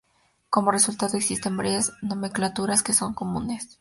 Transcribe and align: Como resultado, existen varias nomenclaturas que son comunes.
Como 0.49 0.71
resultado, 0.71 1.15
existen 1.15 1.57
varias 1.57 1.93
nomenclaturas 2.01 2.81
que 2.81 2.91
son 2.93 3.13
comunes. 3.13 3.69